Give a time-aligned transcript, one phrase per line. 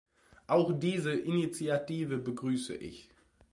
[0.47, 3.11] Auch diese Initiative begrüße ich.